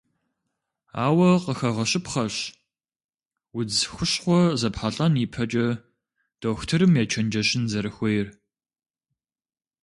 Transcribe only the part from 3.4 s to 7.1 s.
удз хущхъуэ зэпхьэлӏэн ипэкӏэ дохутырым